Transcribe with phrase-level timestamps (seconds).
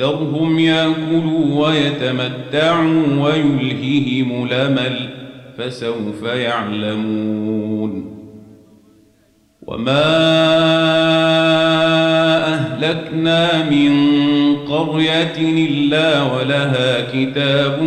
[0.00, 5.08] ذرهم ياكلوا ويتمتعوا ويلههم الأمل
[5.58, 8.16] فسوف يعلمون.
[9.62, 10.06] وما
[12.54, 13.92] أهلكنا من
[14.56, 17.82] قرية إلا ولها كتاب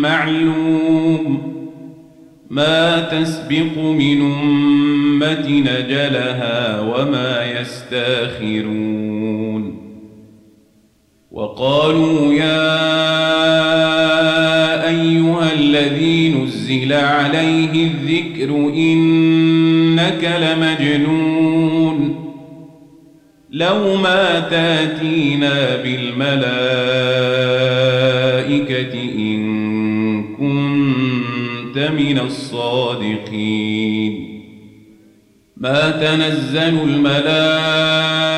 [0.00, 1.48] معلوم.
[2.50, 9.57] ما تسبق من أمة نجلها وما يستأخرون.
[11.38, 12.78] وقالوا يا
[14.88, 21.98] أيها الذي نزل عليه الذكر إنك لمجنون
[23.50, 26.48] لو ما تاتينا بالملائكة
[29.14, 33.48] إن كنت من الصادقين.
[35.56, 38.37] ما تنزل الملائكة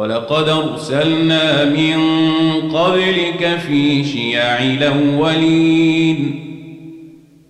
[0.00, 2.00] ولقد أرسلنا من
[2.70, 6.40] قبلك في شيع الأولين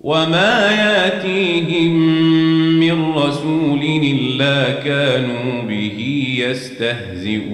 [0.00, 1.92] وما ياتيهم
[2.80, 7.50] من رسول إلا كانوا به يستهزئون.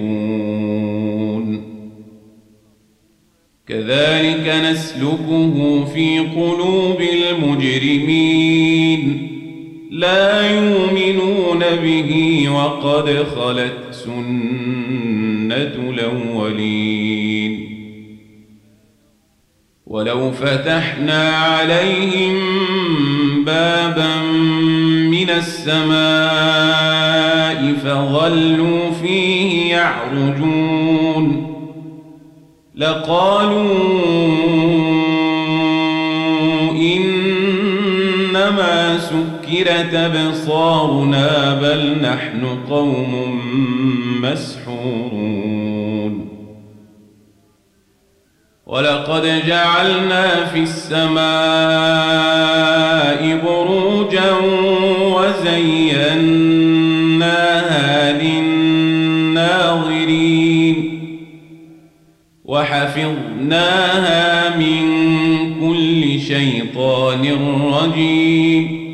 [3.67, 8.97] كذلك نسلكه في قلوب المجرمين.
[9.91, 17.67] لا يؤمنون به وقد خلت سنة الأولين.
[19.87, 22.35] ولو فتحنا عليهم
[23.45, 24.21] بابا
[25.11, 25.97] من السماء
[27.73, 31.47] فظلوا فيه يعرجون.
[32.75, 34.06] لقالوا
[38.37, 43.41] إنما سكرت أبصارنا بل نحن قوم
[44.21, 46.27] مسحورون.
[48.65, 51.21] ولقد جعلنا في السماء
[53.45, 54.31] بروجا
[55.01, 55.81] وزيناها
[58.21, 59.57] للناظرين.
[62.45, 64.25] وحفظناها
[64.57, 64.97] من
[66.19, 67.37] شيطان
[67.73, 68.87] رجيم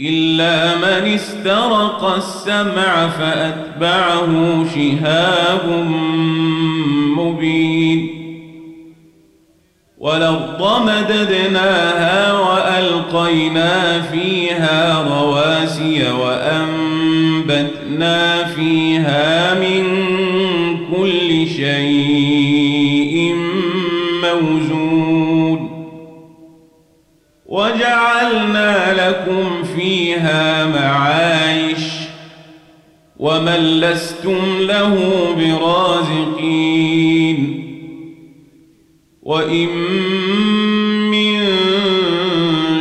[0.00, 5.86] إلا من استرق السمع فأتبعه شهاب
[7.16, 8.20] مبين.
[10.00, 17.50] والأرض مددناها وألقينا فيها رواسي وأنبتنا
[33.20, 34.94] ومن لستم له
[35.38, 36.60] برازقين
[39.22, 39.68] وإن
[41.10, 41.40] من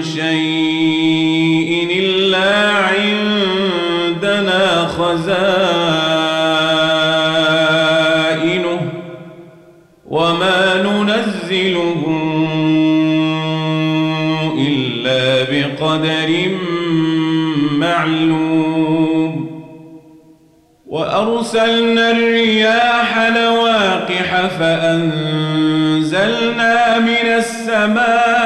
[0.04, 5.42] شيء إلا عندنا خزائنه
[10.06, 12.04] وما ننزله
[14.58, 16.30] إلا بقدر
[17.72, 18.49] معلوم
[21.54, 26.20] وأرسلنا الرياح لواقح فأنزلنا
[27.00, 28.39] من السماء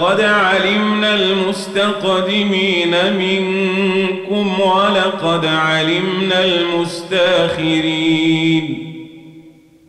[0.00, 8.16] ولقد علمنا المستقدمين منكم ولقد علمنا المستاخرين.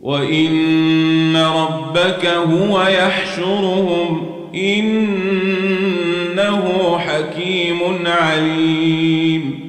[0.02, 6.62] وإن ربك هو يحشرهم إنه
[6.98, 9.62] حكيم عليم.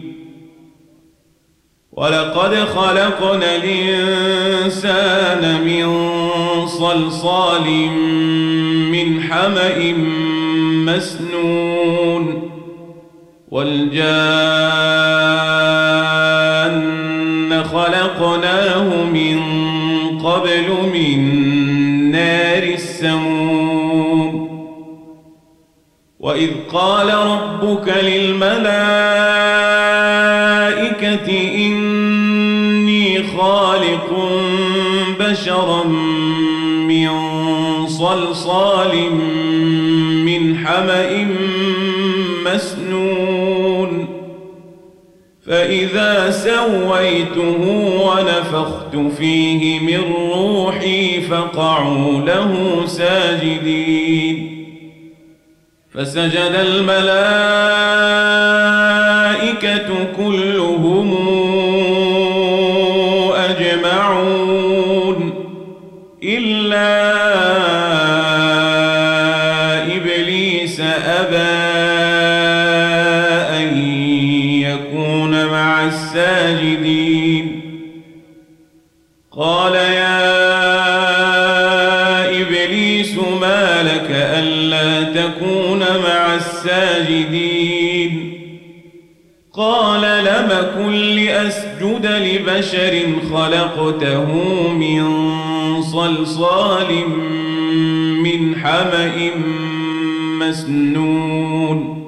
[1.91, 5.87] ولقد خلقنا الإنسان من
[6.67, 7.89] صلصال
[8.91, 9.93] من حمأ
[10.85, 12.49] مسنون
[13.51, 14.03] والجان
[17.63, 19.39] خلقناه من
[20.19, 21.19] قبل من
[22.11, 24.53] نار السموم
[26.19, 28.63] وإذ قال ربك للملائكة
[31.55, 34.09] إني خالق
[35.19, 35.83] بشرا
[36.87, 37.09] من
[37.87, 38.72] صلصال
[40.73, 41.27] حمأ
[42.45, 44.07] مسنون.
[45.47, 47.61] فإذا سويته
[48.05, 54.49] ونفخت فيه من روحي فقعوا له ساجدين.
[55.93, 57.09] فسجد الملائكة
[60.17, 60.72] كلهم
[92.53, 93.03] لبشر
[93.33, 94.29] خلقته
[94.73, 95.03] من
[95.81, 96.87] صلصال
[98.23, 99.31] من حمأ
[100.39, 102.03] مسنون.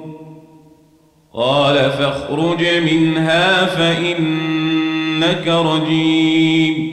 [1.34, 6.92] قال فاخرج منها فإنك رجيم.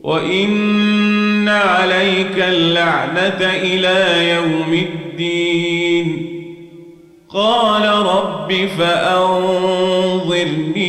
[0.00, 6.26] وإن عليك اللعنة إلى يوم الدين.
[7.28, 10.87] قال رب فأنظرني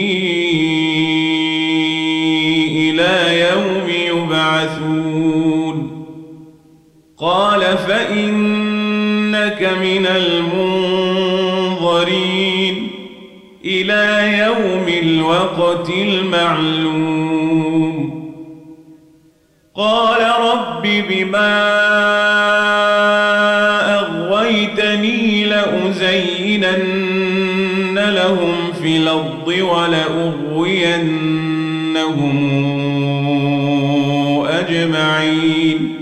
[15.60, 17.50] الوقت المعلوم.
[19.76, 21.70] قال رب بما
[24.00, 26.80] أغويتني لأزينن
[27.96, 30.30] لهم في الأرض ولأغوينهم
[34.48, 35.96] أجمعين.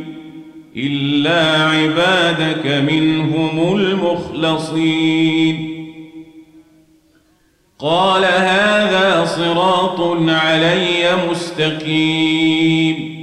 [0.77, 5.67] إلا عبادك منهم المخلصين.
[7.79, 9.06] قال هذا
[9.37, 13.17] صراط علي مستقيم.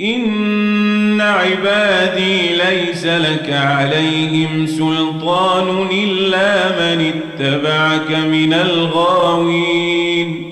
[0.00, 10.46] إن عبادي ليس لك عليهم سلطان إلا من اتبعك من الغاوين.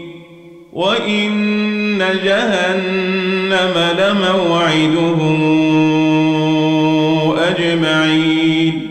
[0.72, 5.38] وإن جهنم لموعدهم
[7.38, 8.88] أجمعين.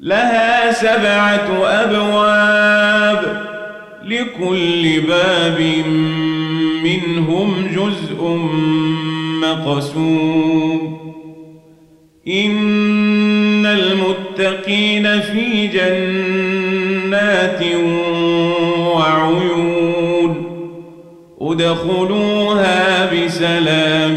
[0.00, 2.29] لها سبعة أبواب
[4.40, 5.60] لكل باب
[6.84, 8.38] منهم جزء
[9.42, 11.00] مقسوم.
[12.28, 17.60] إن المتقين في جنات
[18.94, 20.34] وعيون.
[21.40, 24.16] ادخلوها بسلام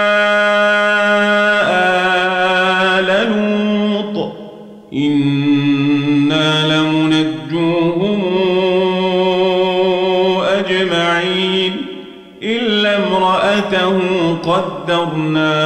[14.45, 15.57] قدرنا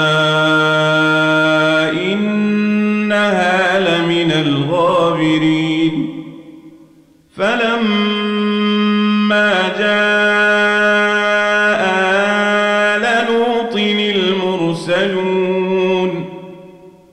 [1.92, 5.96] إنها لمن الغابرين
[7.36, 8.74] فلما
[9.80, 11.06] جاء
[12.96, 13.76] آل لوط
[14.96, 16.26] المرسلون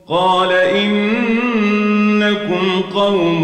[0.07, 1.21] قال إنكم
[2.93, 3.43] قوم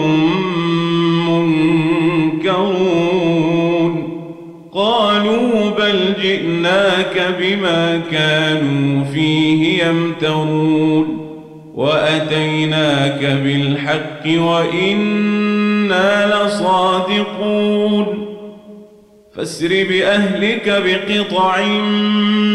[6.99, 11.29] جئناك بما كانوا فيه يمترون
[11.75, 18.25] وأتيناك بالحق وإنا لصادقون
[19.35, 21.61] فاسر بأهلك بقطع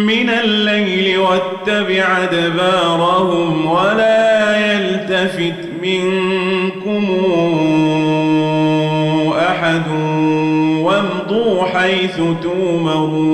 [0.07, 7.05] من الليل واتبع دبارهم ولا يلتفت منكم
[9.39, 9.83] أحد
[10.83, 13.34] وامضوا حيث تومرون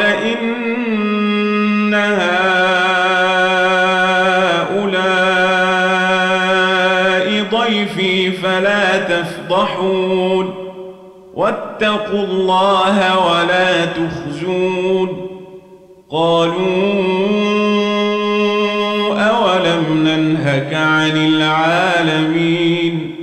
[9.09, 10.53] تفضحون.
[11.33, 15.27] واتقوا الله ولا تخزون.
[16.11, 16.59] قالوا
[19.19, 23.15] أولم ننهك عن العالمين؟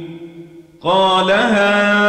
[0.82, 2.07] قال هؤلاء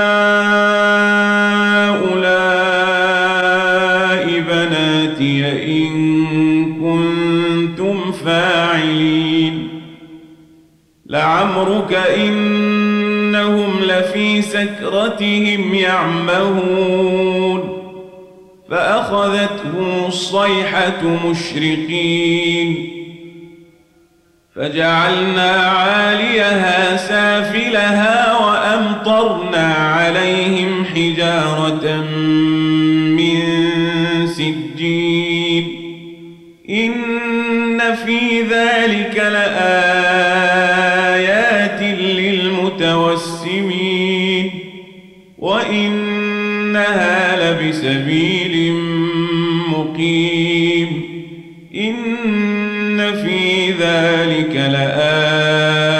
[14.59, 17.39] سكرتهم يعمهون
[18.69, 22.89] فأخذتهم الصيحة مشرقين
[24.55, 32.28] فجعلنا عاليها سافلها وأمطرنا عليهم حجارة من
[47.89, 48.73] لبسبيل
[49.69, 51.01] مقيم.
[51.75, 55.93] إن في ذلك لآية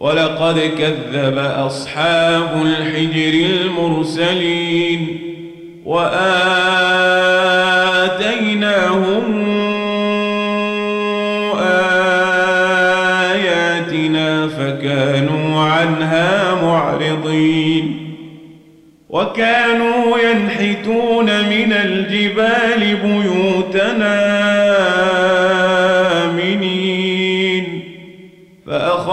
[0.00, 5.18] ولقد كذب أصحاب الحجر المرسلين
[5.84, 6.40] وآتيناهم
[13.30, 17.96] آياتنا فكانوا عنها معرضين
[19.08, 24.59] وكانوا ينحتون من الجبال بيوتنا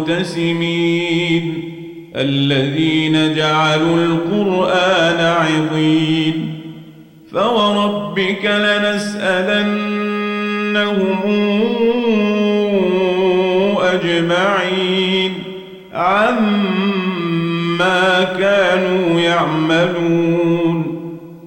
[0.00, 1.62] المقتسمين
[2.16, 6.60] الذين جعلوا القرآن عظيم
[7.32, 9.90] فوربك لنسألنهم
[13.82, 15.32] أجمعين
[15.94, 16.62] عما
[18.38, 21.00] كانوا يعملون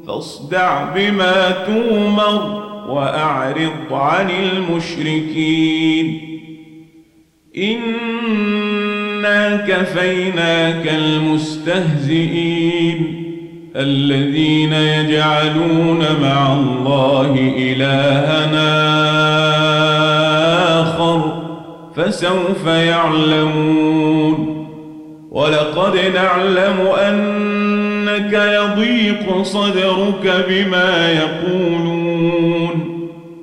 [0.08, 6.33] فاصدع بما تومر وأعرض عن المشركين
[7.58, 12.44] إنا كفيناك المستهزئين
[13.76, 18.74] الذين يجعلون مع الله إلهنا
[20.82, 21.44] آخر
[21.96, 24.54] فسوف يعلمون
[25.32, 32.03] ولقد نعلم أنك يضيق صدرك بما يقولون